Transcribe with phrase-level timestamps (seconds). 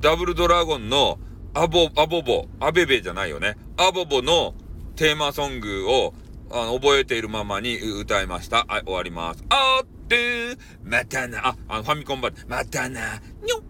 [0.00, 1.18] ダブルドラゴンの
[1.54, 3.56] アボ、アボボ、アベベじゃないよね。
[3.76, 4.54] アボボの
[4.94, 6.14] テーマソングを
[6.52, 8.64] あの覚えているままに歌いました。
[8.68, 9.44] はい、終わります。
[9.48, 13.62] あーってまたな、あ、あのファミコン版、またな、にょっ